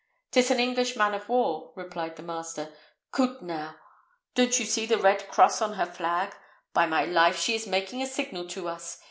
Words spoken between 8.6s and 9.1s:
us!